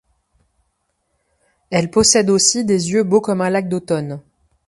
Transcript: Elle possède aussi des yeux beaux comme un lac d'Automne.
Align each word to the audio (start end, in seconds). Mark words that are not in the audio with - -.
Elle 1.69 1.91
possède 1.91 2.31
aussi 2.31 2.65
des 2.65 2.89
yeux 2.91 3.03
beaux 3.03 3.21
comme 3.21 3.41
un 3.41 3.51
lac 3.51 3.69
d'Automne. 3.69 4.19